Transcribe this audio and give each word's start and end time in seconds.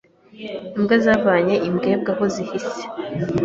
Imbwa 0.77 0.95
zavanye 1.05 1.55
imbwebwe 1.67 2.09
aho 2.13 2.23
zihishe. 2.33 2.81